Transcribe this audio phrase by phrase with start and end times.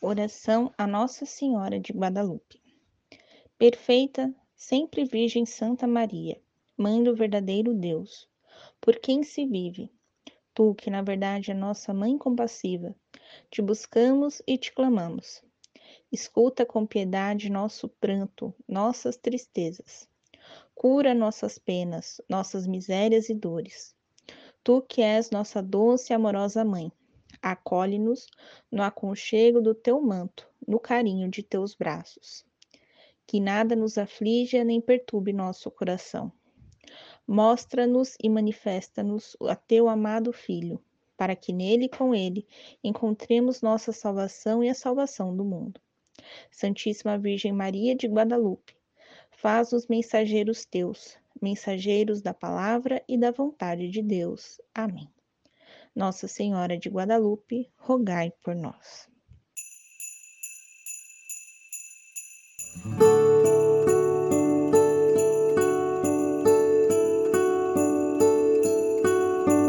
[0.00, 2.62] Oração a Nossa Senhora de Guadalupe.
[3.58, 6.40] Perfeita, sempre Virgem Santa Maria,
[6.76, 8.28] Mãe do verdadeiro Deus,
[8.80, 9.90] por quem se vive,
[10.54, 12.94] tu que na verdade é nossa Mãe compassiva,
[13.50, 15.42] te buscamos e te clamamos.
[16.10, 20.08] Escuta com piedade nosso pranto, nossas tristezas.
[20.78, 23.96] Cura nossas penas, nossas misérias e dores.
[24.62, 26.92] Tu que és nossa doce e amorosa Mãe,
[27.40, 28.26] acolhe-nos
[28.70, 32.44] no aconchego do teu manto, no carinho de teus braços.
[33.26, 36.30] Que nada nos aflige nem perturbe nosso coração.
[37.26, 40.78] Mostra-nos e manifesta-nos a teu amado Filho,
[41.16, 42.46] para que nele e com ele
[42.84, 45.80] encontremos nossa salvação e a salvação do mundo.
[46.50, 48.75] Santíssima Virgem Maria de Guadalupe,
[49.46, 54.60] faz os mensageiros teus, mensageiros da palavra e da vontade de Deus.
[54.74, 55.08] Amém.
[55.94, 59.08] Nossa Senhora de Guadalupe, rogai por nós.